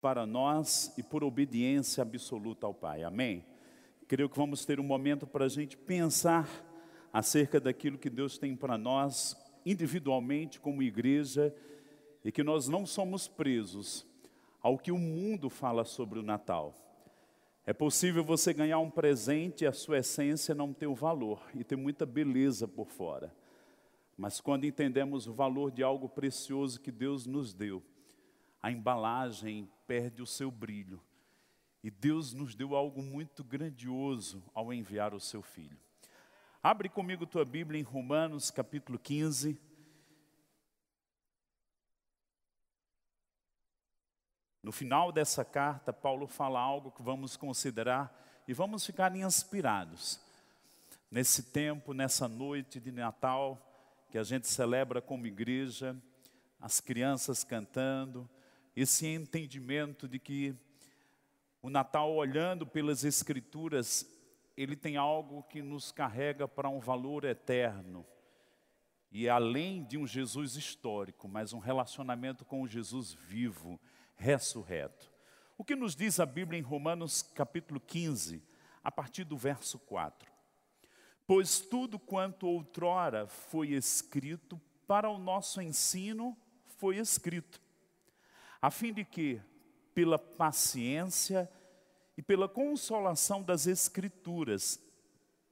[0.00, 3.02] para nós e por obediência absoluta ao Pai.
[3.02, 3.44] Amém?
[4.08, 6.48] Creio que vamos ter um momento para a gente pensar
[7.12, 11.54] acerca daquilo que Deus tem para nós, individualmente, como igreja,
[12.24, 14.06] e que nós não somos presos
[14.62, 16.74] ao que o mundo fala sobre o Natal.
[17.66, 21.62] É possível você ganhar um presente e a sua essência não ter o valor e
[21.62, 23.34] ter muita beleza por fora.
[24.16, 27.82] Mas quando entendemos o valor de algo precioso que Deus nos deu,
[28.62, 31.00] a embalagem perde o seu brilho.
[31.82, 35.78] E Deus nos deu algo muito grandioso ao enviar o seu filho.
[36.62, 39.58] Abre comigo tua Bíblia em Romanos capítulo 15.
[44.62, 48.14] No final dessa carta, Paulo fala algo que vamos considerar
[48.46, 50.20] e vamos ficar inspirados.
[51.10, 53.58] Nesse tempo, nessa noite de Natal,
[54.10, 55.96] que a gente celebra como igreja,
[56.60, 58.28] as crianças cantando,
[58.80, 60.54] esse entendimento de que
[61.62, 64.06] o Natal, olhando pelas Escrituras,
[64.56, 68.06] ele tem algo que nos carrega para um valor eterno.
[69.12, 73.78] E além de um Jesus histórico, mas um relacionamento com o Jesus vivo,
[74.16, 75.12] ressurreto.
[75.58, 78.42] O que nos diz a Bíblia em Romanos capítulo 15,
[78.82, 80.30] a partir do verso 4?
[81.26, 86.36] Pois tudo quanto outrora foi escrito para o nosso ensino
[86.78, 87.60] foi escrito
[88.60, 89.40] a fim de que,
[89.94, 91.50] pela paciência
[92.16, 94.80] e pela consolação das Escrituras,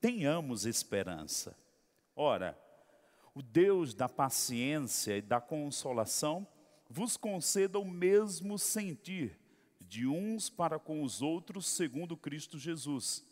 [0.00, 1.56] tenhamos esperança.
[2.14, 2.58] Ora,
[3.34, 6.46] o Deus da paciência e da consolação
[6.88, 9.38] vos conceda o mesmo sentir
[9.80, 13.24] de uns para com os outros, segundo Cristo Jesus,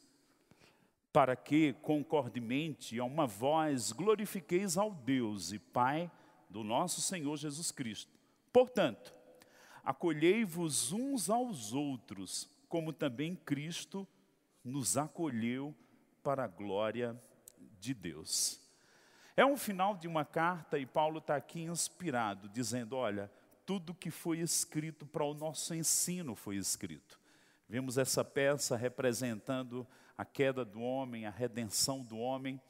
[1.13, 6.11] para que, concordemente, a uma voz, glorifiqueis ao Deus e Pai
[6.49, 8.11] do nosso Senhor Jesus Cristo.
[8.53, 9.16] Portanto,
[9.87, 14.07] acolhei-vos uns aos outros, como também Cristo
[14.65, 15.73] nos acolheu
[16.25, 17.17] para a glória
[17.79, 18.61] de Deus.
[19.37, 23.31] É um final de uma carta e Paulo está aqui inspirado, dizendo: olha,
[23.65, 27.21] tudo que foi escrito para o nosso ensino foi escrito.
[27.69, 29.87] Vemos essa peça representando
[30.19, 32.61] a queda do homem, a redenção do homem,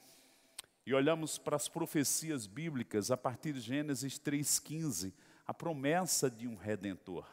[0.85, 5.15] e olhamos para as profecias bíblicas a partir de Gênesis 3,15
[5.47, 7.27] a promessa de um redentor.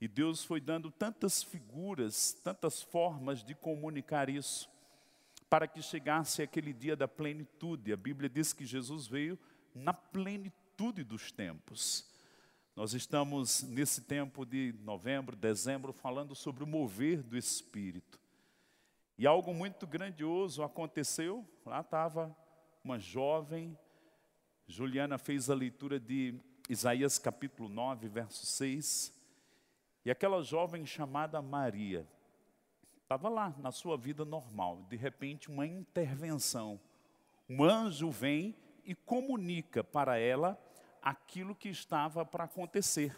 [0.00, 4.68] E Deus foi dando tantas figuras, tantas formas de comunicar isso,
[5.48, 7.92] para que chegasse aquele dia da plenitude.
[7.92, 9.38] A Bíblia diz que Jesus veio
[9.74, 12.10] na plenitude dos tempos.
[12.74, 18.18] Nós estamos nesse tempo de novembro, dezembro, falando sobre o mover do Espírito.
[19.18, 21.46] E algo muito grandioso aconteceu.
[21.66, 22.34] Lá estava
[22.82, 23.78] uma jovem,
[24.66, 26.34] Juliana fez a leitura de
[26.68, 29.12] Isaías capítulo 9, verso 6.
[30.04, 32.06] E aquela jovem chamada Maria
[33.02, 34.86] estava lá na sua vida normal.
[34.88, 36.80] De repente, uma intervenção.
[37.48, 40.58] Um anjo vem e comunica para ela
[41.02, 43.14] aquilo que estava para acontecer.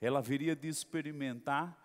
[0.00, 1.78] Ela viria de experimentar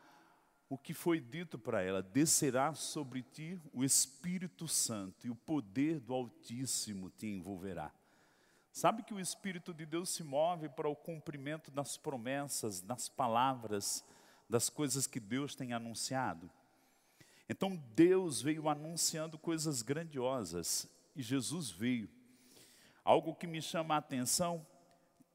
[0.69, 5.99] o que foi dito para ela: descerá sobre ti o Espírito Santo e o poder
[5.99, 7.91] do Altíssimo te envolverá.
[8.77, 14.05] Sabe que o Espírito de Deus se move para o cumprimento das promessas, das palavras,
[14.47, 16.47] das coisas que Deus tem anunciado.
[17.49, 22.07] Então Deus veio anunciando coisas grandiosas e Jesus veio.
[23.03, 24.63] Algo que me chama a atenção,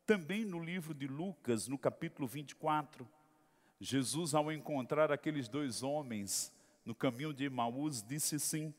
[0.07, 3.09] também no livro de Lucas, no capítulo 24,
[3.81, 6.53] Jesus, ao encontrar aqueles dois homens
[6.85, 8.73] no caminho de Emaús, disse assim: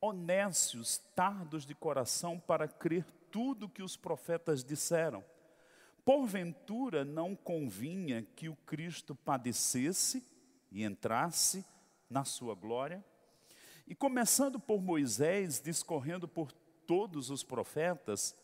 [0.00, 5.24] Honestos, tardos de coração para crer tudo que os profetas disseram.
[6.04, 10.26] Porventura não convinha que o Cristo padecesse
[10.70, 11.64] e entrasse
[12.08, 13.04] na sua glória?
[13.86, 16.52] E começando por Moisés, discorrendo por
[16.86, 18.34] todos os profetas,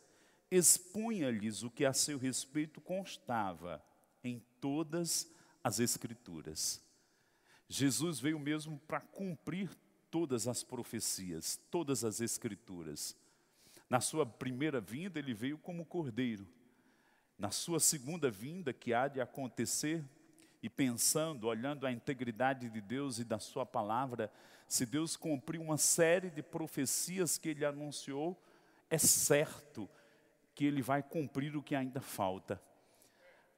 [0.50, 3.82] expunha-lhes o que a seu respeito constava
[4.22, 5.30] em todas
[5.62, 6.82] as Escrituras.
[7.68, 9.70] Jesus veio mesmo para cumprir
[10.10, 13.16] todas as profecias, todas as Escrituras.
[13.88, 16.46] Na sua primeira vinda, ele veio como cordeiro.
[17.38, 20.04] Na sua segunda vinda, que há de acontecer,
[20.64, 24.32] e pensando, olhando a integridade de Deus e da Sua palavra,
[24.66, 28.42] se Deus cumprir uma série de profecias que Ele anunciou,
[28.88, 29.86] é certo
[30.54, 32.58] que Ele vai cumprir o que ainda falta.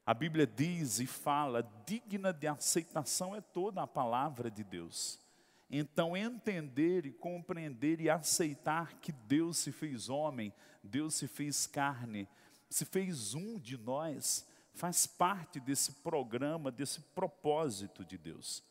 [0.04, 5.20] A Bíblia diz e fala, digna de aceitação é toda a palavra de Deus.
[5.68, 10.52] Então, entender e compreender e aceitar que Deus se fez homem,
[10.82, 12.28] Deus se fez carne,
[12.70, 18.62] se fez um de nós, faz parte desse programa, desse propósito de Deus.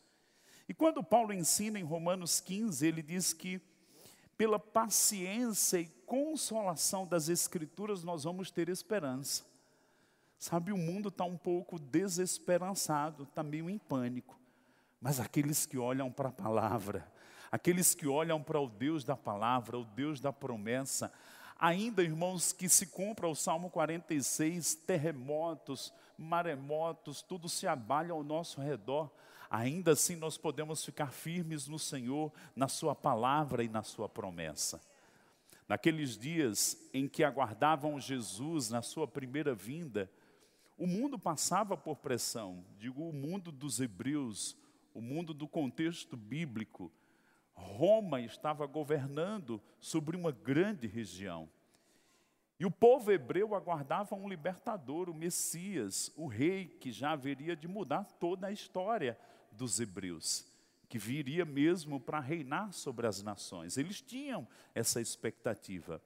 [0.68, 3.60] E quando Paulo ensina em Romanos 15, ele diz que
[4.36, 9.44] pela paciência e consolação das Escrituras nós vamos ter esperança.
[10.38, 14.38] Sabe, o mundo está um pouco desesperançado, está meio em pânico.
[15.00, 17.06] Mas aqueles que olham para a palavra,
[17.50, 21.12] aqueles que olham para o Deus da palavra, o Deus da promessa,
[21.58, 28.60] ainda, irmãos, que se cumpra o Salmo 46, terremotos, maremotos, tudo se abale ao nosso
[28.60, 29.10] redor,
[29.50, 34.80] ainda assim nós podemos ficar firmes no Senhor, na Sua palavra e na Sua promessa.
[35.68, 40.10] Naqueles dias em que aguardavam Jesus na Sua primeira vinda,
[40.78, 44.56] o mundo passava por pressão, digo o mundo dos hebreus,
[44.96, 46.90] o mundo do contexto bíblico.
[47.52, 51.50] Roma estava governando sobre uma grande região.
[52.58, 57.68] E o povo hebreu aguardava um libertador, o Messias, o rei que já haveria de
[57.68, 59.18] mudar toda a história
[59.52, 60.46] dos hebreus,
[60.88, 63.76] que viria mesmo para reinar sobre as nações.
[63.76, 66.00] Eles tinham essa expectativa.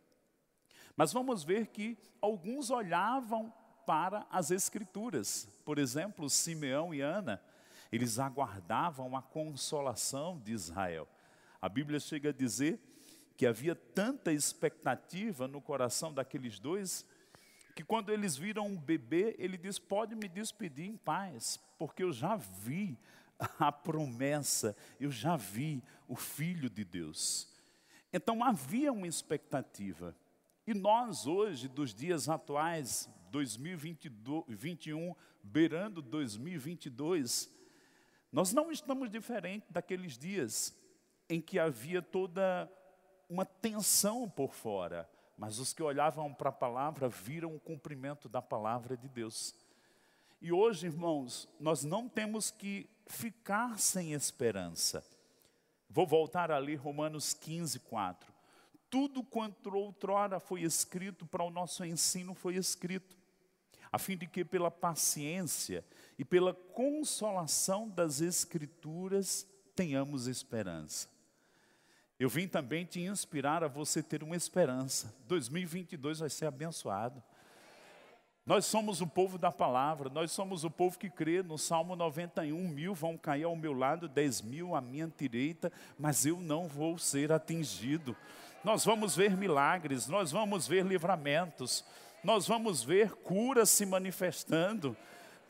[0.97, 3.55] Mas vamos ver que alguns olhavam
[3.87, 5.49] para as Escrituras.
[5.65, 7.41] Por exemplo, Simeão e Ana,
[7.91, 11.09] eles aguardavam a consolação de Israel.
[11.61, 12.81] A Bíblia chega a dizer
[13.37, 17.07] que havia tanta expectativa no coração daqueles dois,
[17.75, 22.13] que quando eles viram um bebê, ele diz: Pode me despedir em paz, porque eu
[22.13, 22.99] já vi
[23.59, 27.49] a promessa, eu já vi o Filho de Deus.
[28.13, 30.15] Então havia uma expectativa.
[30.67, 37.51] E nós hoje, dos dias atuais, 2021, beirando 2022,
[38.33, 40.77] nós não estamos diferentes daqueles dias
[41.29, 42.71] em que havia toda
[43.29, 48.43] uma tensão por fora, mas os que olhavam para a palavra viram o cumprimento da
[48.43, 49.55] palavra de Deus.
[50.41, 55.05] E hoje, irmãos, nós não temos que ficar sem esperança.
[55.89, 58.33] Vou voltar ali, Romanos 15, 4.
[58.89, 63.17] Tudo quanto outrora foi escrito para o nosso ensino foi escrito,
[63.93, 65.85] a fim de que pela paciência
[66.19, 71.09] e pela consolação das Escrituras tenhamos esperança.
[72.19, 75.15] Eu vim também te inspirar a você ter uma esperança.
[75.27, 77.23] 2022 vai ser abençoado.
[78.45, 81.43] Nós somos o povo da palavra, nós somos o povo que crê.
[81.43, 86.27] No Salmo 91, mil vão cair ao meu lado, dez mil à minha direita, mas
[86.27, 88.17] eu não vou ser atingido.
[88.63, 91.85] Nós vamos ver milagres, nós vamos ver livramentos,
[92.23, 94.97] nós vamos ver curas se manifestando.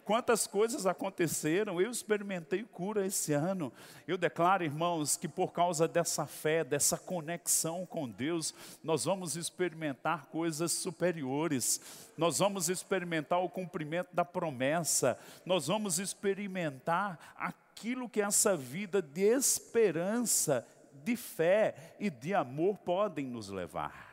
[0.05, 3.73] Quantas coisas aconteceram, eu experimentei cura esse ano.
[4.09, 8.53] Eu declaro, irmãos, que por causa dessa fé, dessa conexão com Deus,
[8.83, 11.81] nós vamos experimentar coisas superiores.
[12.17, 15.17] Nós vamos experimentar o cumprimento da promessa.
[15.47, 20.67] Nós vamos experimentar aquilo que essa vida de esperança,
[21.05, 24.10] de fé e de amor podem nos levar.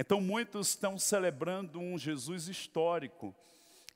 [0.00, 3.34] Então, muitos estão celebrando um Jesus histórico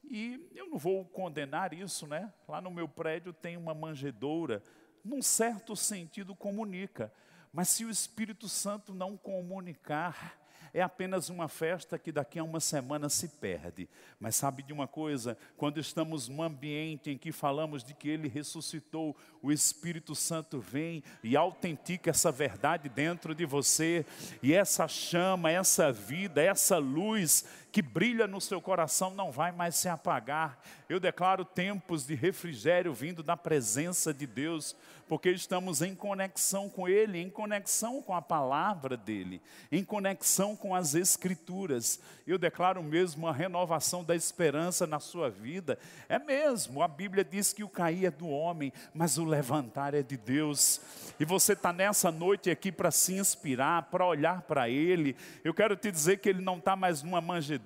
[0.02, 2.34] e eu não vou condenar isso, né?
[2.48, 4.64] Lá no meu prédio tem uma manjedoura,
[5.04, 7.12] num certo sentido comunica.
[7.52, 10.36] Mas se o Espírito Santo não comunicar,
[10.74, 13.88] é apenas uma festa que daqui a uma semana se perde.
[14.18, 15.36] Mas sabe de uma coisa?
[15.56, 21.02] Quando estamos num ambiente em que falamos de que Ele ressuscitou, o Espírito Santo vem
[21.22, 24.06] e autentica essa verdade dentro de você,
[24.42, 29.76] e essa chama, essa vida, essa luz que brilha no seu coração não vai mais
[29.76, 30.60] se apagar.
[30.90, 34.76] Eu declaro tempos de refrigério vindo da presença de Deus,
[35.08, 40.74] porque estamos em conexão com Ele, em conexão com a palavra dEle, em conexão com
[40.74, 41.98] as Escrituras.
[42.26, 45.78] Eu declaro mesmo a renovação da esperança na sua vida.
[46.10, 50.02] É mesmo, a Bíblia diz que o cair é do homem, mas o levantar é
[50.02, 50.78] de Deus.
[51.18, 55.16] E você está nessa noite aqui para se inspirar, para olhar para Ele.
[55.42, 57.61] Eu quero te dizer que Ele não está mais numa manjedoura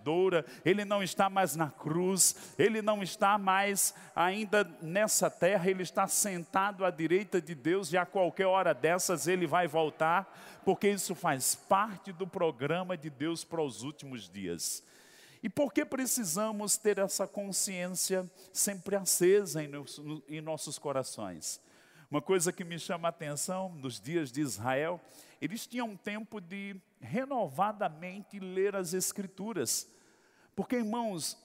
[0.64, 6.06] ele não está mais na cruz, ele não está mais ainda nessa terra, ele está
[6.06, 11.14] sentado à direita de Deus e a qualquer hora dessas ele vai voltar, porque isso
[11.14, 14.82] faz parte do programa de Deus para os últimos dias.
[15.42, 19.70] E por que precisamos ter essa consciência sempre acesa em,
[20.28, 21.60] em nossos corações?
[22.10, 25.00] Uma coisa que me chama a atenção nos dias de Israel,
[25.40, 29.90] eles tinham tempo de renovadamente ler as Escrituras.
[30.54, 31.36] Porque, irmãos,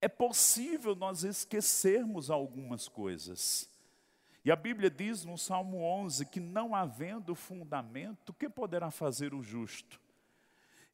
[0.00, 3.68] é possível nós esquecermos algumas coisas.
[4.44, 9.32] E a Bíblia diz no Salmo 11 que não havendo fundamento, o que poderá fazer
[9.32, 9.98] o justo?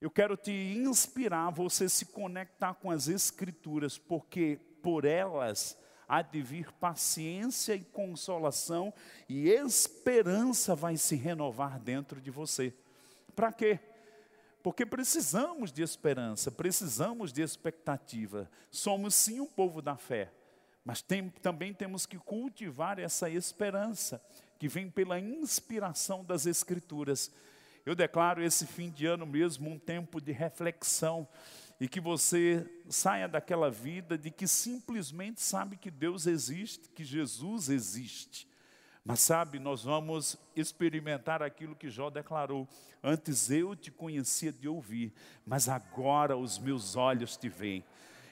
[0.01, 5.77] Eu quero te inspirar você se conectar com as Escrituras, porque por elas
[6.11, 8.93] há de vir paciência e consolação,
[9.29, 12.75] e esperança vai se renovar dentro de você.
[13.37, 13.79] Para quê?
[14.61, 18.51] Porque precisamos de esperança, precisamos de expectativa.
[18.73, 20.33] Somos sim um povo da fé,
[20.85, 24.21] mas tem, também temos que cultivar essa esperança
[24.59, 27.31] que vem pela inspiração das Escrituras.
[27.87, 31.27] Eu declaro esse fim de ano mesmo um tempo de reflexão
[31.81, 37.71] e que você saia daquela vida de que simplesmente sabe que Deus existe, que Jesus
[37.71, 38.47] existe.
[39.03, 42.69] Mas sabe, nós vamos experimentar aquilo que Jó declarou:
[43.03, 45.15] Antes eu te conhecia de ouvir,
[45.47, 47.83] mas agora os meus olhos te veem.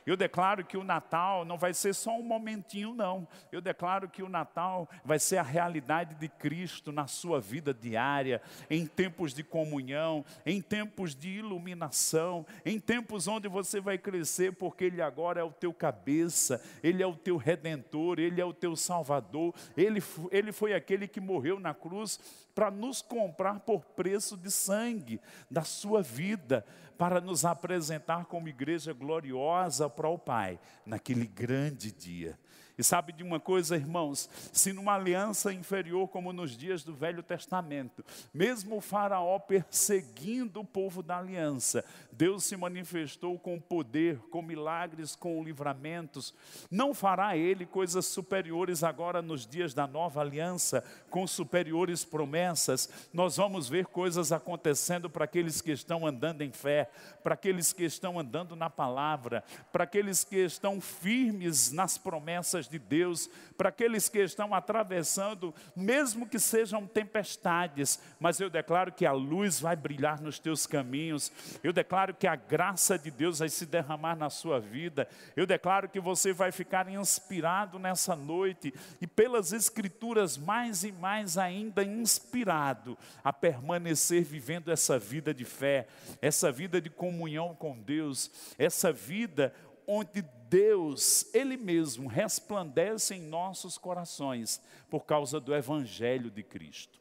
[0.09, 3.29] Eu declaro que o Natal não vai ser só um momentinho, não.
[3.53, 8.41] Eu declaro que o Natal vai ser a realidade de Cristo na sua vida diária,
[8.71, 14.85] em tempos de comunhão, em tempos de iluminação, em tempos onde você vai crescer, porque
[14.85, 18.75] Ele agora é o teu cabeça, Ele é o teu redentor, Ele é o teu
[18.75, 22.19] salvador, Ele, ele foi aquele que morreu na cruz
[22.55, 26.65] para nos comprar por preço de sangue da sua vida
[26.99, 32.37] para nos apresentar como igreja gloriosa para o Pai naquele grande dia.
[32.79, 34.31] E sabe de uma coisa, irmãos?
[34.53, 40.65] Se numa aliança inferior, como nos dias do Velho Testamento, mesmo o Faraó perseguindo o
[40.65, 46.33] povo da aliança, Deus se manifestou com poder, com milagres, com livramentos.
[46.71, 52.89] Não fará ele coisas superiores agora nos dias da nova aliança, com superiores promessas.
[53.13, 56.89] Nós vamos ver coisas acontecendo para aqueles que estão andando em fé,
[57.25, 59.43] para aqueles que estão andando na palavra,
[59.73, 66.27] para aqueles que estão firmes nas promessas de Deus, para aqueles que estão atravessando, mesmo
[66.27, 71.33] que sejam tempestades, mas eu declaro que a luz vai brilhar nos teus caminhos,
[71.63, 75.89] eu declaro que a graça de Deus vai se derramar na sua vida, eu declaro
[75.89, 82.97] que você vai ficar inspirado nessa noite e pelas Escrituras mais e mais ainda inspirado
[83.25, 85.87] a permanecer vivendo essa vida de fé,
[86.21, 89.53] essa vida de comunhão com Deus, essa vida
[89.87, 96.99] onde Deus, Ele mesmo, resplandece em nossos corações por causa do Evangelho de Cristo.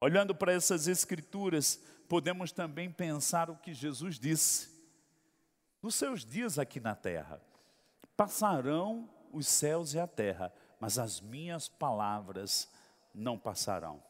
[0.00, 4.68] Olhando para essas Escrituras, podemos também pensar o que Jesus disse.
[5.82, 7.40] Nos seus dias aqui na terra,
[8.16, 12.70] passarão os céus e a terra, mas as minhas palavras
[13.14, 14.02] não passarão.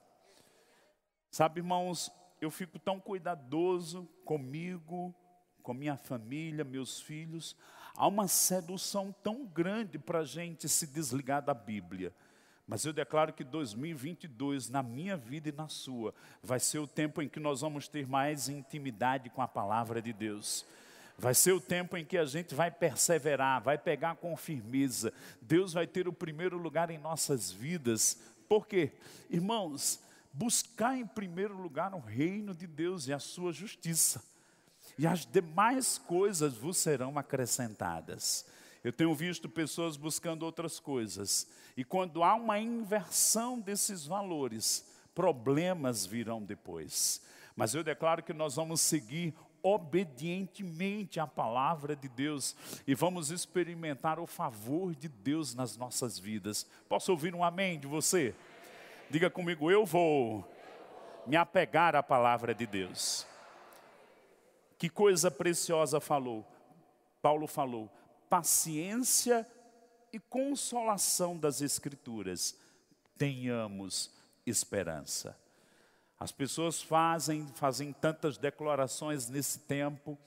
[1.30, 5.14] Sabe, irmãos, eu fico tão cuidadoso comigo,
[5.62, 7.56] com minha família, meus filhos,
[7.96, 12.12] há uma sedução tão grande para a gente se desligar da Bíblia.
[12.66, 17.20] Mas eu declaro que 2022, na minha vida e na sua, vai ser o tempo
[17.20, 20.64] em que nós vamos ter mais intimidade com a palavra de Deus.
[21.16, 25.12] Vai ser o tempo em que a gente vai perseverar, vai pegar com firmeza.
[25.40, 28.18] Deus vai ter o primeiro lugar em nossas vidas.
[28.48, 28.92] Por quê?
[29.30, 30.00] Irmãos,
[30.32, 34.33] buscar em primeiro lugar o reino de Deus e a sua justiça
[34.98, 38.46] e as demais coisas vos serão acrescentadas.
[38.82, 46.04] Eu tenho visto pessoas buscando outras coisas, e quando há uma inversão desses valores, problemas
[46.04, 47.22] virão depois.
[47.56, 52.54] Mas eu declaro que nós vamos seguir obedientemente a palavra de Deus
[52.86, 56.66] e vamos experimentar o favor de Deus nas nossas vidas.
[56.86, 58.34] Posso ouvir um amém de você?
[59.08, 60.46] Diga comigo, eu vou
[61.26, 63.26] me apegar à palavra de Deus.
[64.84, 66.46] Que coisa preciosa falou.
[67.22, 67.90] Paulo falou:
[68.28, 69.50] paciência
[70.12, 72.54] e consolação das Escrituras.
[73.16, 74.12] Tenhamos
[74.44, 75.40] esperança.
[76.20, 80.18] As pessoas fazem, fazem tantas declarações nesse tempo,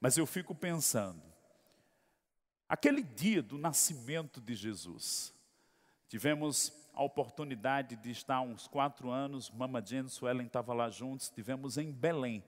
[0.00, 1.20] mas eu fico pensando,
[2.66, 5.30] aquele dia do nascimento de Jesus,
[6.08, 11.76] tivemos a oportunidade de estar uns quatro anos, Mama Jane Suelen estavam lá juntos, estivemos
[11.76, 12.42] em Belém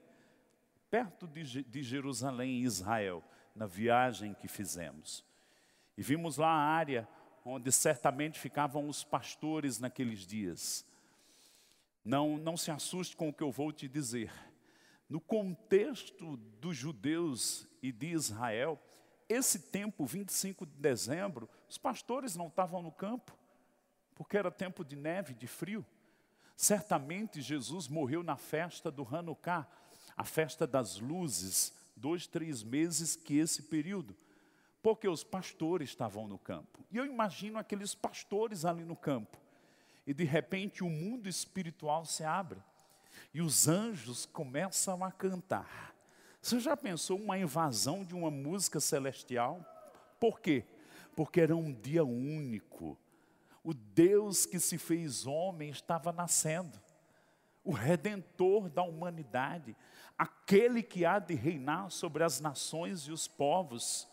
[0.89, 3.23] perto de, de Jerusalém, Israel,
[3.55, 5.23] na viagem que fizemos.
[5.97, 7.07] E vimos lá a área
[7.43, 10.85] onde certamente ficavam os pastores naqueles dias.
[12.03, 14.31] Não, não se assuste com o que eu vou te dizer.
[15.09, 18.79] No contexto dos judeus e de Israel,
[19.29, 23.37] esse tempo, 25 de dezembro, os pastores não estavam no campo,
[24.15, 25.85] porque era tempo de neve, de frio.
[26.55, 29.67] Certamente Jesus morreu na festa do Hanukkah,
[30.17, 34.17] a festa das luzes, dois, três meses que esse período,
[34.81, 36.83] porque os pastores estavam no campo.
[36.91, 39.37] E eu imagino aqueles pastores ali no campo,
[40.05, 42.59] e de repente o mundo espiritual se abre.
[43.33, 45.93] E os anjos começam a cantar.
[46.41, 49.65] Você já pensou uma invasão de uma música celestial?
[50.19, 50.63] Por quê?
[51.15, 52.97] Porque era um dia único.
[53.63, 56.79] O Deus que se fez homem estava nascendo.
[57.67, 59.75] O redentor da humanidade,
[60.17, 64.07] aquele que há de reinar sobre as nações e os povos.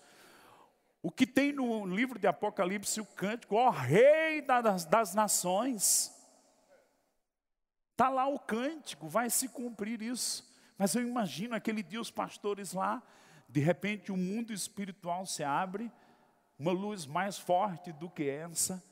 [1.01, 6.13] O que tem no livro de Apocalipse o cântico, ó Rei das, das nações.
[7.93, 10.53] Está lá o cântico, vai se cumprir isso.
[10.77, 13.01] Mas eu imagino aquele dia os pastores lá,
[13.49, 15.93] de repente o mundo espiritual se abre,
[16.59, 18.83] uma luz mais forte do que essa,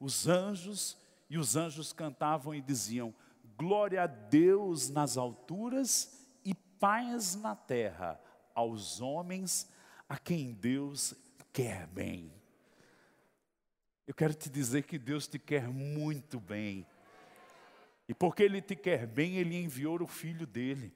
[0.00, 0.98] os anjos,
[1.30, 3.14] e os anjos cantavam e diziam:
[3.58, 8.20] Glória a Deus nas alturas e paz na terra
[8.54, 9.68] aos homens
[10.08, 11.12] a quem Deus
[11.52, 12.32] quer bem.
[14.06, 16.86] Eu quero te dizer que Deus te quer muito bem.
[18.08, 20.94] E porque Ele te quer bem, Ele enviou o Filho dele.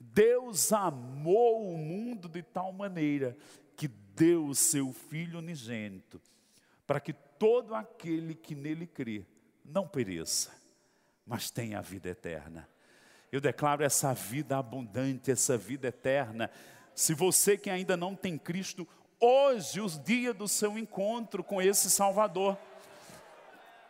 [0.00, 3.36] Deus amou o mundo de tal maneira
[3.76, 6.20] que deu o seu Filho unigênito,
[6.88, 9.24] para que todo aquele que nele crê
[9.64, 10.59] não pereça,
[11.30, 12.68] mas tenha a vida eterna.
[13.30, 16.50] Eu declaro essa vida abundante, essa vida eterna.
[16.92, 18.86] Se você que ainda não tem Cristo,
[19.20, 22.58] hoje, os dias do seu encontro com esse Salvador,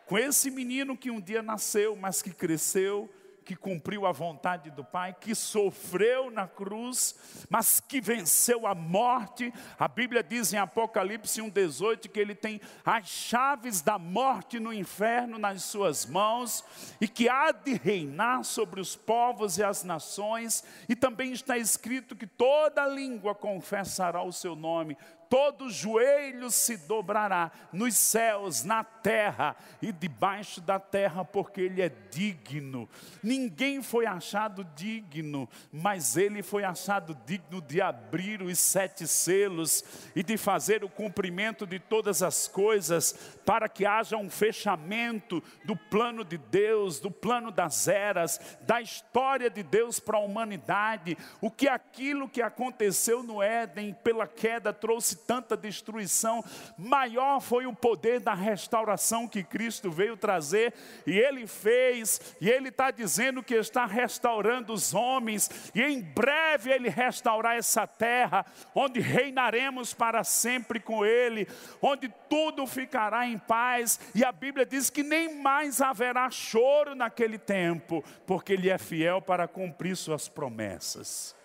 [0.05, 3.11] com esse menino que um dia nasceu, mas que cresceu,
[3.43, 7.15] que cumpriu a vontade do Pai, que sofreu na cruz,
[7.49, 9.53] mas que venceu a morte.
[9.77, 15.37] A Bíblia diz em Apocalipse 1,18 que ele tem as chaves da morte no inferno
[15.37, 16.63] nas suas mãos
[16.99, 20.63] e que há de reinar sobre os povos e as nações.
[20.87, 24.97] E também está escrito que toda língua confessará o seu nome,
[25.31, 31.89] todo joelho se dobrará nos céus, na terra e debaixo da terra, porque Ele é
[32.11, 32.89] digno.
[33.23, 40.21] Ninguém foi achado digno, mas Ele foi achado digno de abrir os sete selos e
[40.21, 43.13] de fazer o cumprimento de todas as coisas,
[43.45, 49.49] para que haja um fechamento do plano de Deus, do plano das eras, da história
[49.49, 51.17] de Deus para a humanidade.
[51.39, 56.43] O que aquilo que aconteceu no Éden pela queda trouxe tanta destruição,
[56.77, 60.73] maior foi o poder da restauração que Cristo veio trazer,
[61.05, 66.71] e Ele fez, e Ele está dizendo que está restaurando os homens, e em breve
[66.71, 71.47] Ele restaurar essa terra, onde reinaremos para sempre com Ele,
[71.81, 77.37] onde tudo ficará em paz, e a Bíblia diz que nem mais haverá choro naquele
[77.37, 81.35] tempo, porque Ele é fiel para cumprir Suas promessas.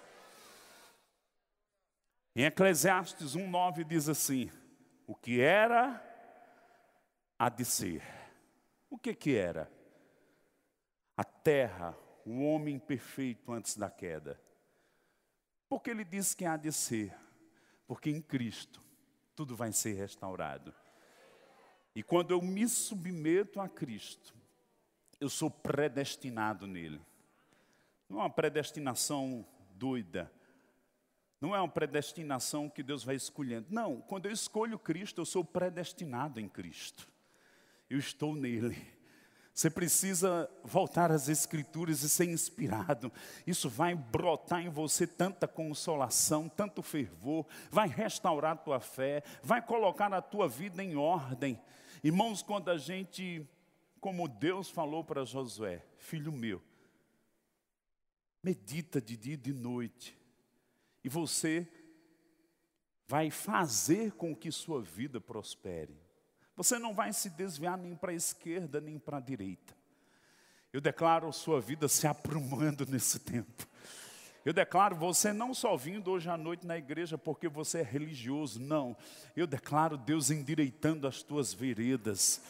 [2.39, 4.51] Em Eclesiastes 1,9 diz assim:
[5.07, 6.05] O que era,
[7.39, 8.03] há de ser.
[8.91, 9.73] O que que era?
[11.17, 11.97] A terra,
[12.27, 14.39] o homem perfeito antes da queda.
[15.67, 17.17] Porque ele diz que há de ser?
[17.87, 18.83] Porque em Cristo
[19.35, 20.75] tudo vai ser restaurado.
[21.95, 24.35] E quando eu me submeto a Cristo,
[25.19, 27.01] eu sou predestinado nele.
[28.07, 30.31] Não é uma predestinação doida,
[31.47, 33.69] não é uma predestinação que Deus vai escolhendo.
[33.71, 37.09] Não, quando eu escolho Cristo, eu sou predestinado em Cristo.
[37.89, 38.77] Eu estou nele.
[39.55, 43.13] Você precisa voltar às Escrituras e ser inspirado.
[43.47, 49.63] Isso vai brotar em você tanta consolação, tanto fervor, vai restaurar a tua fé, vai
[49.63, 51.63] colocar a tua vida em ordem.
[52.03, 53.49] Irmãos, quando a gente,
[54.01, 56.61] como Deus falou para Josué, filho meu,
[58.43, 60.26] medita de dia e de noite,
[61.07, 61.65] e você
[63.07, 65.97] vai fazer com que sua vida prospere.
[66.57, 69.73] Você não vai se desviar nem para a esquerda nem para a direita.
[70.73, 73.69] Eu declaro sua vida se aprumando nesse tempo.
[74.45, 78.59] Eu declaro você não só vindo hoje à noite na igreja porque você é religioso,
[78.59, 78.97] não.
[79.37, 82.43] Eu declaro Deus endireitando as tuas veredas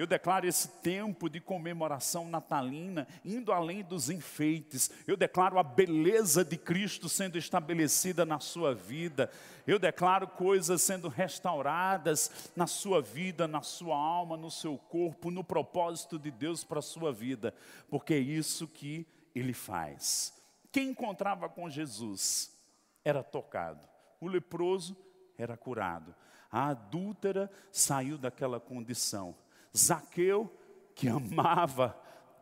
[0.00, 4.90] eu declaro esse tempo de comemoração natalina indo além dos enfeites.
[5.06, 9.30] Eu declaro a beleza de Cristo sendo estabelecida na sua vida.
[9.66, 15.44] Eu declaro coisas sendo restauradas na sua vida, na sua alma, no seu corpo, no
[15.44, 17.54] propósito de Deus para a sua vida,
[17.90, 20.32] porque é isso que ele faz.
[20.72, 22.58] Quem encontrava com Jesus
[23.04, 23.86] era tocado,
[24.18, 24.96] o leproso
[25.36, 26.14] era curado,
[26.50, 29.36] a adúltera saiu daquela condição.
[29.76, 30.52] Zaqueu,
[30.94, 31.96] que amava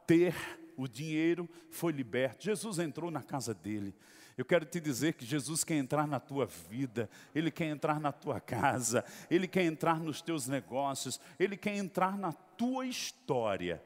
[0.06, 0.34] ter
[0.76, 2.44] o dinheiro, foi liberto.
[2.44, 3.94] Jesus entrou na casa dele.
[4.36, 8.12] Eu quero te dizer que Jesus quer entrar na tua vida, Ele quer entrar na
[8.12, 13.82] tua casa, Ele quer entrar nos teus negócios, Ele quer entrar na tua história.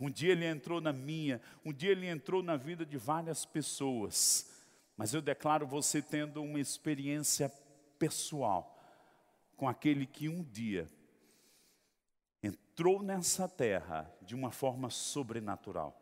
[0.00, 4.48] Um dia ele entrou na minha, um dia ele entrou na vida de várias pessoas.
[4.96, 7.52] Mas eu declaro você tendo uma experiência
[7.98, 8.76] pessoal
[9.56, 10.88] com aquele que um dia
[12.78, 16.00] entrou nessa terra de uma forma sobrenatural.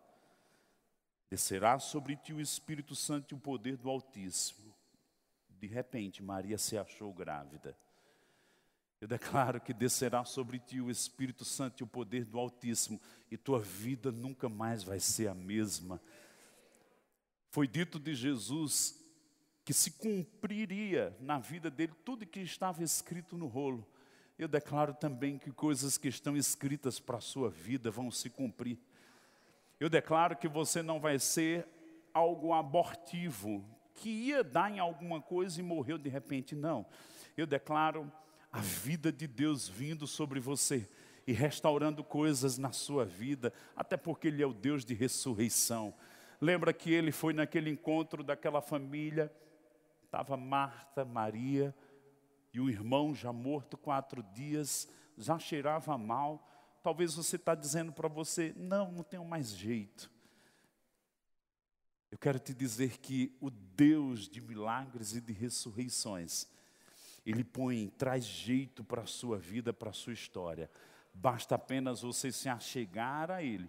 [1.30, 4.74] Descerá sobre ti o Espírito Santo e o poder do Altíssimo.
[5.48, 7.74] De repente, Maria se achou grávida.
[9.00, 13.38] Eu declaro que descerá sobre ti o Espírito Santo e o poder do Altíssimo, e
[13.38, 15.98] tua vida nunca mais vai ser a mesma.
[17.48, 19.02] Foi dito de Jesus
[19.64, 23.88] que se cumpriria na vida dele tudo que estava escrito no rolo.
[24.38, 28.78] Eu declaro também que coisas que estão escritas para a sua vida vão se cumprir.
[29.80, 31.66] Eu declaro que você não vai ser
[32.12, 36.84] algo abortivo, que ia dar em alguma coisa e morreu de repente, não.
[37.34, 38.12] Eu declaro
[38.52, 40.86] a vida de Deus vindo sobre você
[41.26, 45.94] e restaurando coisas na sua vida, até porque Ele é o Deus de ressurreição.
[46.42, 49.32] Lembra que Ele foi naquele encontro daquela família,
[50.04, 51.74] estava Marta, Maria
[52.56, 54.88] e o irmão já morto quatro dias,
[55.18, 56.48] já cheirava mal.
[56.82, 60.10] Talvez você está dizendo para você, não, não tenho mais jeito.
[62.10, 66.46] Eu quero te dizer que o Deus de milagres e de ressurreições,
[67.26, 70.70] Ele põe, traz jeito para a sua vida, para a sua história.
[71.12, 73.68] Basta apenas você se achegar a Ele,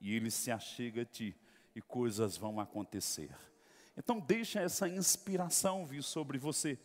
[0.00, 1.36] e Ele se achega a ti,
[1.72, 3.30] e coisas vão acontecer.
[3.96, 6.76] Então deixa essa inspiração vir sobre você,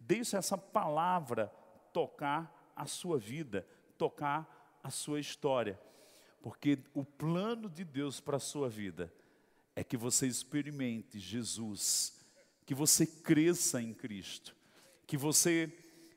[0.00, 1.46] deixa essa palavra
[1.92, 3.66] tocar a sua vida,
[3.98, 5.78] tocar a sua história,
[6.42, 9.12] porque o plano de Deus para a sua vida
[9.76, 12.18] é que você experimente Jesus,
[12.64, 14.56] que você cresça em Cristo,
[15.06, 15.72] que você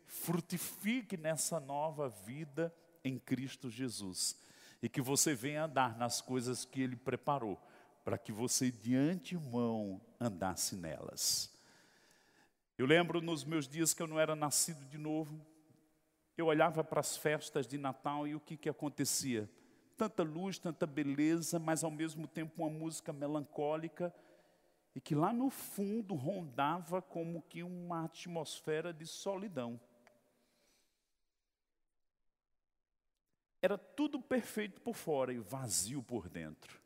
[0.08, 4.38] frutifique nessa nova vida em Cristo Jesus
[4.82, 7.60] e que você venha andar nas coisas que Ele preparou
[8.04, 11.53] para que você de antemão andasse nelas.
[12.78, 15.40] Eu lembro nos meus dias que eu não era nascido de novo,
[16.36, 19.50] eu olhava para as festas de Natal e o que, que acontecia?
[19.94, 24.14] tanta luz, tanta beleza, mas ao mesmo tempo uma música melancólica
[24.96, 29.80] e que lá no fundo rondava como que uma atmosfera de solidão.
[33.62, 36.82] Era tudo perfeito por fora e vazio por dentro.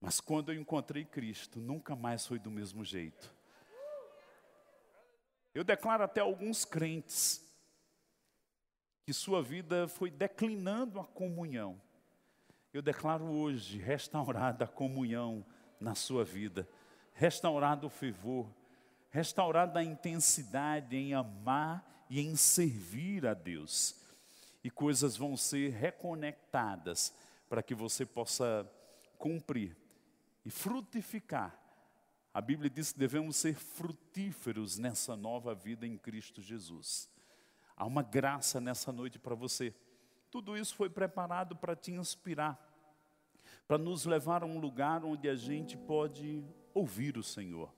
[0.00, 3.36] Mas quando eu encontrei Cristo, nunca mais foi do mesmo jeito.
[5.58, 7.44] Eu declaro até alguns crentes
[9.02, 11.82] que sua vida foi declinando a comunhão.
[12.72, 15.44] Eu declaro hoje restaurada a comunhão
[15.80, 16.68] na sua vida,
[17.12, 18.48] restaurado o fervor,
[19.10, 24.00] restaurada a intensidade em amar e em servir a Deus.
[24.62, 27.12] E coisas vão ser reconectadas
[27.48, 28.64] para que você possa
[29.18, 29.76] cumprir
[30.44, 31.58] e frutificar.
[32.38, 37.10] A Bíblia diz que devemos ser frutíferos nessa nova vida em Cristo Jesus.
[37.76, 39.74] Há uma graça nessa noite para você.
[40.30, 42.56] Tudo isso foi preparado para te inspirar,
[43.66, 47.74] para nos levar a um lugar onde a gente pode ouvir o Senhor,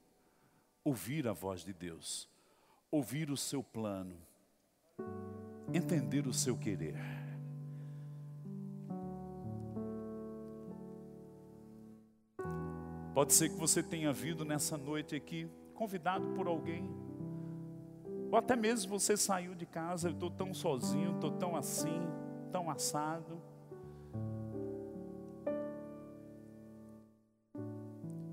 [0.85, 2.29] ouvir a voz de Deus,
[2.91, 4.15] ouvir o seu plano,
[5.73, 6.97] entender o seu querer.
[13.13, 16.89] Pode ser que você tenha vindo nessa noite aqui, convidado por alguém,
[18.31, 22.01] ou até mesmo você saiu de casa, eu estou tão sozinho, estou tão assim,
[22.53, 23.43] tão assado.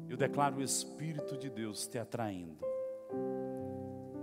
[0.08, 2.64] Eu declaro o Espírito de Deus te atraindo.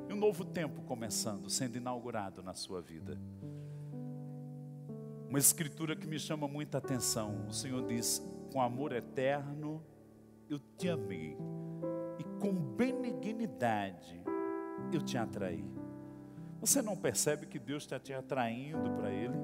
[0.09, 3.21] E um novo tempo começando, sendo inaugurado na sua vida.
[5.29, 7.47] Uma escritura que me chama muita atenção.
[7.49, 9.83] O Senhor diz: com amor eterno
[10.49, 11.37] eu te amei,
[12.19, 14.23] e com benignidade
[14.93, 15.65] eu te atraí.
[16.61, 19.37] Você não percebe que Deus está te atraindo para Ele?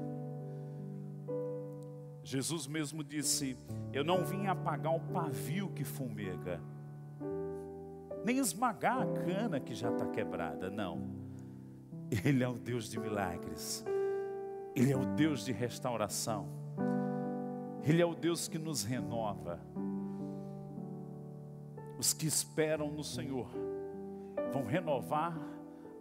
[2.23, 3.57] Jesus mesmo disse:
[3.93, 6.61] Eu não vim apagar o pavio que fumega,
[8.25, 11.19] nem esmagar a cana que já está quebrada, não.
[12.25, 13.85] Ele é o Deus de milagres,
[14.75, 16.49] Ele é o Deus de restauração,
[17.85, 19.61] Ele é o Deus que nos renova.
[22.01, 23.47] Os que esperam no Senhor
[24.51, 25.39] vão renovar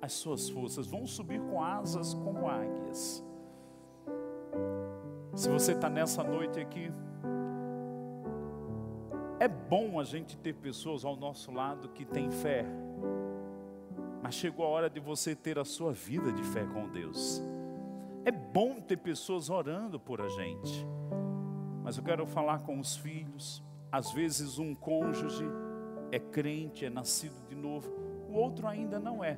[0.02, 3.22] as suas forças, vão subir com asas como águias.
[5.36, 6.90] Se você está nessa noite aqui,
[9.42, 12.66] é bom a gente ter pessoas ao nosso lado que têm fé,
[14.24, 17.44] mas chegou a hora de você ter a sua vida de fé com Deus.
[18.24, 20.88] É bom ter pessoas orando por a gente,
[21.84, 23.62] Mas eu quero falar com os filhos.
[23.92, 25.44] Às vezes um cônjuge
[26.12, 27.90] é crente, é nascido de novo,
[28.30, 29.38] o outro ainda não é.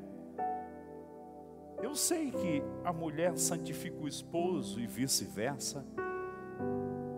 [1.82, 5.84] Eu sei que a mulher santifica o esposo e vice-versa.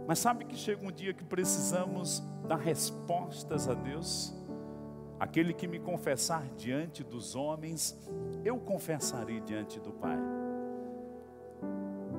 [0.08, 4.34] Mas sabe que chega um dia que precisamos dar respostas a Deus?
[5.20, 7.98] Aquele que me confessar diante dos homens,
[8.44, 10.18] eu confessarei diante do Pai.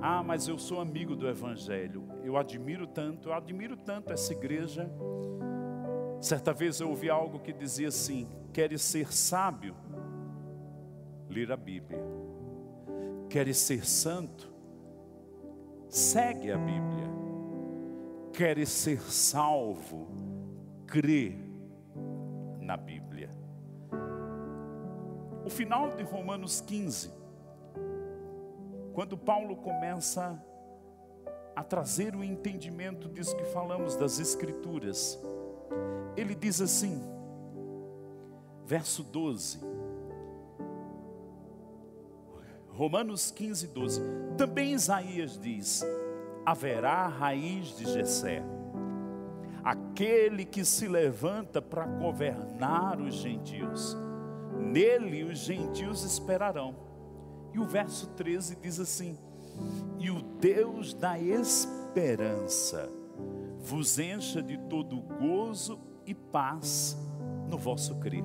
[0.01, 2.05] Ah, mas eu sou amigo do Evangelho.
[2.23, 4.91] Eu admiro tanto, eu admiro tanto essa igreja.
[6.25, 9.77] Certa vez eu ouvi algo que dizia assim: Queres ser sábio?
[11.29, 12.03] Ler a Bíblia.
[13.29, 14.51] Queres ser santo?
[15.87, 17.11] Segue a Bíblia.
[18.33, 20.09] Queres ser salvo?
[20.87, 21.37] Crê
[22.59, 23.29] na Bíblia.
[25.45, 27.13] O final de Romanos 15
[28.95, 30.43] quando Paulo começa
[31.55, 35.21] a trazer o entendimento disso que falamos das Escrituras,
[36.17, 37.03] ele diz assim,
[38.67, 39.61] verso 12,
[42.75, 44.03] Romanos 15, 12.
[44.37, 45.85] Também Isaías diz:
[46.45, 48.43] haverá raiz de Jessé,
[49.63, 53.97] aquele que se levanta para governar os gentios.
[54.59, 56.75] Nele os gentios esperarão.
[57.53, 59.17] E o verso 13 diz assim:
[59.99, 62.91] E o Deus da esperança
[63.61, 66.97] vos encha de todo gozo e paz
[67.49, 68.25] no vosso crer.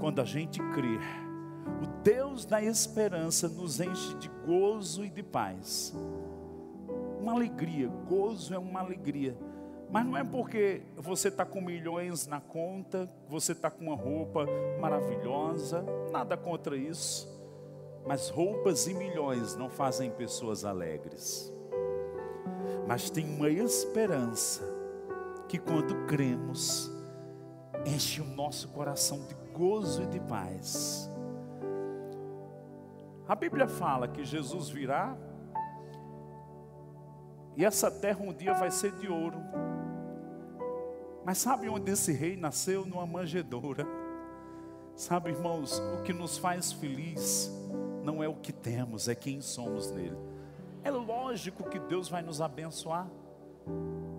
[0.00, 1.00] Quando a gente crer,
[1.82, 5.94] o Deus da esperança nos enche de gozo e de paz.
[7.20, 9.36] Uma alegria, gozo é uma alegria.
[9.90, 14.46] Mas não é porque você está com milhões na conta, você está com uma roupa
[14.80, 17.32] maravilhosa, nada contra isso.
[18.06, 21.50] Mas roupas e milhões não fazem pessoas alegres.
[22.86, 24.73] Mas tem uma esperança
[25.48, 26.90] que quando cremos,
[27.86, 31.10] enche o nosso coração de gozo e de paz.
[33.26, 35.16] A Bíblia fala que Jesus virá
[37.56, 39.38] e essa terra um dia vai ser de ouro.
[41.24, 42.84] Mas sabe onde esse rei nasceu?
[42.84, 43.86] Numa manjedoura.
[44.96, 47.50] Sabe, irmãos, o que nos faz feliz
[48.02, 50.18] não é o que temos, é quem somos nele.
[50.82, 53.08] É lógico que Deus vai nos abençoar.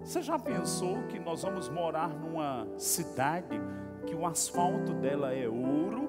[0.02, 3.60] Você já pensou que nós vamos morar numa cidade
[4.06, 6.08] que o asfalto dela é ouro?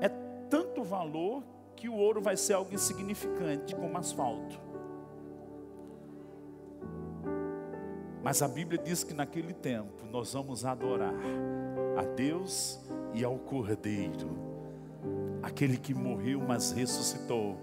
[0.00, 0.08] É
[0.48, 1.42] tanto valor
[1.74, 4.60] que o ouro vai ser algo insignificante como asfalto.
[8.22, 11.14] Mas a Bíblia diz que naquele tempo nós vamos adorar
[11.96, 12.80] a Deus
[13.14, 14.56] e ao Cordeiro
[15.42, 17.56] aquele que morreu, mas ressuscitou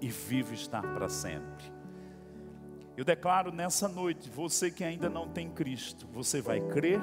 [0.00, 1.73] e vive está para sempre.
[2.96, 7.00] Eu declaro nessa noite, você que ainda não tem Cristo, você vai crer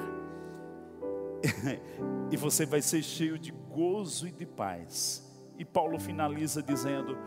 [2.32, 5.30] e você vai ser cheio de gozo e de paz.
[5.58, 7.18] E Paulo finaliza dizendo: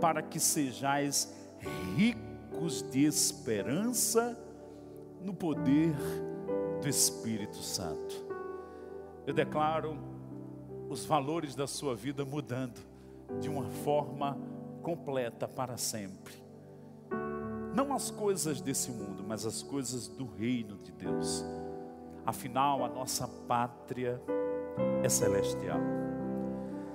[0.00, 1.32] para que sejais
[1.96, 4.36] ricos de esperança
[5.22, 5.94] no poder
[6.80, 8.26] do Espírito Santo.
[9.26, 9.96] Eu declaro
[10.88, 12.80] os valores da sua vida mudando
[13.40, 14.38] de uma forma
[14.82, 16.47] completa para sempre.
[17.78, 21.44] Não as coisas desse mundo, mas as coisas do reino de Deus.
[22.26, 24.20] Afinal, a nossa pátria
[25.00, 25.78] é celestial.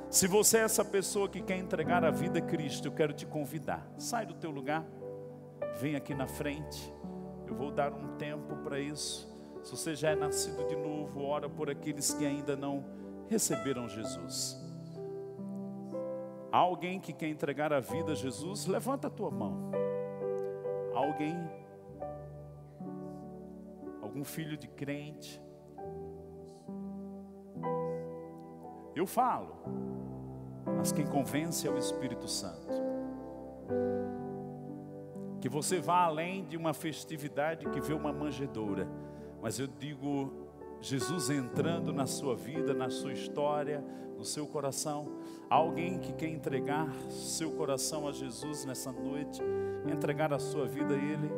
[0.10, 3.26] Se você é essa pessoa que quer entregar a vida a Cristo, eu quero te
[3.26, 3.90] convidar.
[3.98, 4.86] Sai do teu lugar,
[5.80, 6.94] vem aqui na frente.
[7.48, 9.34] Eu vou dar um tempo para isso.
[9.64, 12.84] Se você já é nascido de novo, ora por aqueles que ainda não
[13.30, 14.62] receberam Jesus.
[16.52, 18.66] Há alguém que quer entregar a vida a Jesus?
[18.66, 19.72] Levanta a tua mão.
[20.94, 21.38] Alguém?
[24.02, 25.42] Algum filho de crente?
[28.96, 29.56] Eu falo,
[30.78, 32.82] mas quem convence é o Espírito Santo.
[35.42, 38.88] Que você vá além de uma festividade que vê uma manjedoura,
[39.42, 40.43] mas eu digo
[40.84, 43.82] Jesus entrando na sua vida, na sua história,
[44.18, 45.08] no seu coração.
[45.50, 49.42] Alguém que quer entregar seu coração a Jesus nessa noite,
[49.90, 51.32] entregar a sua vida a Ele.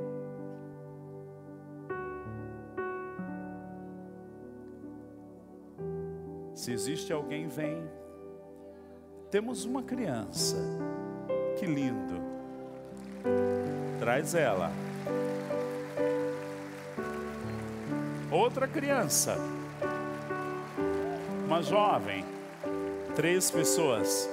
[6.55, 7.87] Se existe alguém, vem.
[9.29, 10.57] Temos uma criança.
[11.59, 12.15] Que lindo.
[13.99, 14.71] Traz ela.
[18.31, 19.37] Outra criança,
[21.45, 22.25] uma jovem,
[23.15, 24.29] três pessoas.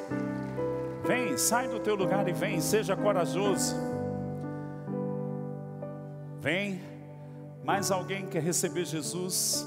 [1.04, 3.74] Vem, sai do teu lugar e vem, seja corajoso.
[6.40, 6.80] Vem.
[7.64, 9.64] Mais alguém quer receber Jesus?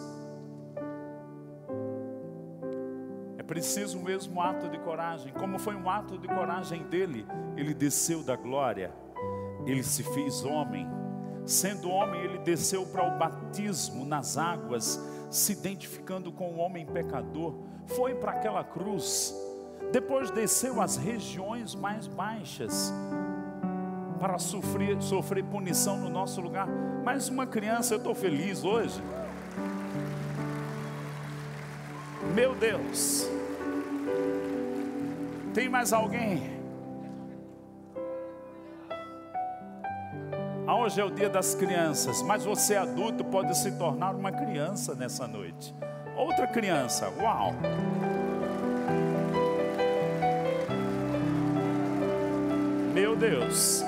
[3.38, 5.32] É preciso mesmo um ato de coragem.
[5.32, 8.92] Como foi um ato de coragem dele, ele desceu da glória,
[9.66, 10.86] ele se fez homem.
[11.46, 17.54] Sendo homem, ele desceu para o batismo nas águas, se identificando com o homem pecador.
[17.86, 19.34] Foi para aquela cruz.
[19.92, 22.92] Depois desceu às regiões mais baixas
[24.20, 26.68] para sofrer, sofrer punição no nosso lugar.
[27.04, 29.00] Mais uma criança, eu estou feliz hoje.
[32.34, 33.30] Meu Deus.
[35.54, 36.55] Tem mais alguém?
[40.86, 45.28] Hoje é o dia das crianças, mas você adulto pode se tornar uma criança nessa
[45.28, 45.74] noite.
[46.16, 47.54] Outra criança, uau!
[52.94, 53.84] Meu Deus.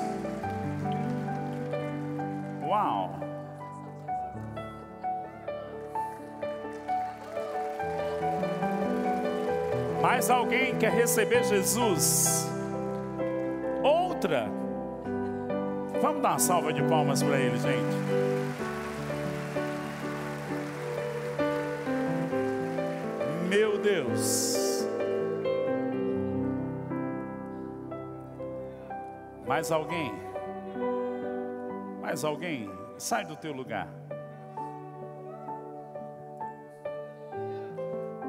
[2.63, 3.11] Uau!
[10.01, 12.49] Mais alguém quer receber Jesus?
[13.83, 14.56] Outra.
[16.01, 17.97] Vamos dar uma salva de palmas para ele, gente.
[23.49, 24.85] Meu Deus.
[29.47, 30.13] Mais alguém?
[32.01, 32.69] Mais alguém?
[32.97, 33.87] Sai do teu lugar.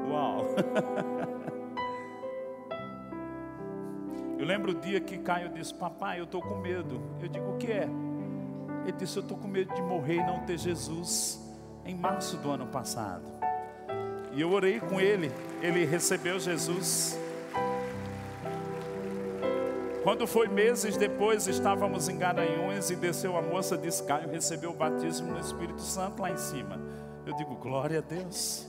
[0.09, 0.45] Uau!
[4.49, 6.99] lembro o dia que Caio disse: Papai, eu estou com medo.
[7.21, 7.87] Eu digo: O que é?
[8.83, 11.39] Ele disse: Eu estou com medo de morrer e não ter Jesus.
[11.85, 13.23] Em março do ano passado.
[14.33, 15.31] E eu orei com ele.
[15.61, 17.17] Ele recebeu Jesus.
[20.03, 24.75] Quando foi meses depois, estávamos em Garanhuns e desceu a moça, disse: Caio recebeu o
[24.75, 26.81] batismo no Espírito Santo lá em cima.
[27.23, 28.68] Eu digo: Glória a Deus.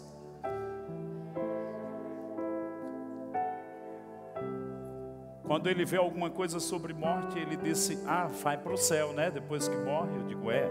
[5.50, 9.32] Quando ele vê alguma coisa sobre morte, ele disse: Ah, vai para o céu, né?
[9.32, 10.16] Depois que morre.
[10.16, 10.70] Eu digo: É.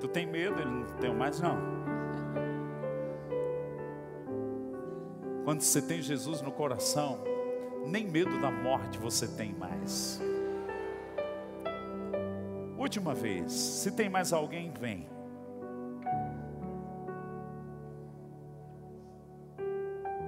[0.00, 0.60] Tu tem medo?
[0.60, 1.56] Ele não tem mais, não.
[5.44, 7.20] Quando você tem Jesus no coração,
[7.86, 10.20] nem medo da morte você tem mais.
[12.76, 15.08] Última vez, se tem mais alguém, vem.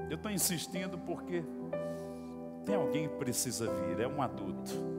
[0.08, 1.42] Eu estou insistindo porque
[2.68, 4.97] tem alguém precisa vir, é um adulto.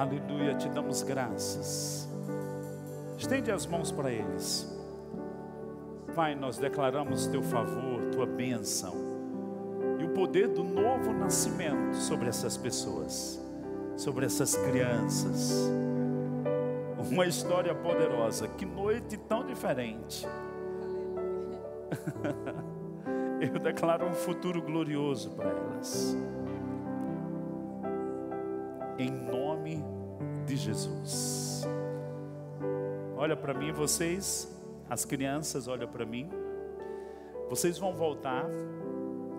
[0.00, 2.08] Aleluia, te damos graças.
[3.18, 4.66] Estende as mãos para eles.
[6.14, 8.94] Pai, nós declaramos teu favor, tua bênção
[9.98, 13.38] e o poder do novo nascimento sobre essas pessoas,
[13.94, 15.70] sobre essas crianças.
[17.10, 18.48] Uma história poderosa.
[18.48, 20.26] Que noite tão diferente.
[23.38, 26.16] Eu declaro um futuro glorioso para elas.
[30.70, 31.66] Jesus.
[33.16, 34.48] Olha para mim, vocês,
[34.88, 36.30] as crianças, olha para mim.
[37.48, 38.46] Vocês vão voltar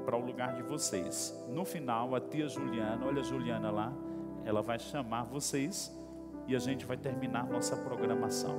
[0.05, 1.33] para o lugar de vocês.
[1.47, 3.93] No final, a tia Juliana, olha a Juliana lá,
[4.43, 5.89] ela vai chamar vocês
[6.47, 8.55] e a gente vai terminar nossa programação.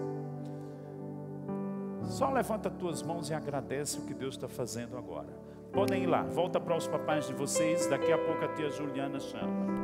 [2.04, 5.28] Só levanta as tuas mãos e agradece o que Deus está fazendo agora.
[5.72, 7.86] Podem ir lá, volta para os papais de vocês.
[7.86, 9.81] Daqui a pouco a tia Juliana chama.